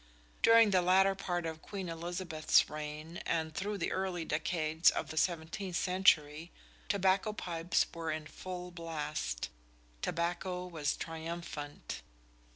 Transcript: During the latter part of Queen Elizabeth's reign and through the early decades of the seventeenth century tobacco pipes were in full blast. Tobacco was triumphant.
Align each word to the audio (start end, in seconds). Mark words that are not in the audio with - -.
During 0.41 0.71
the 0.71 0.81
latter 0.81 1.13
part 1.13 1.45
of 1.45 1.61
Queen 1.61 1.87
Elizabeth's 1.87 2.71
reign 2.71 3.17
and 3.17 3.53
through 3.53 3.77
the 3.77 3.91
early 3.91 4.25
decades 4.25 4.89
of 4.89 5.11
the 5.11 5.15
seventeenth 5.17 5.75
century 5.75 6.51
tobacco 6.89 7.33
pipes 7.33 7.85
were 7.93 8.09
in 8.09 8.25
full 8.25 8.71
blast. 8.71 9.49
Tobacco 10.01 10.65
was 10.65 10.97
triumphant. 10.97 12.01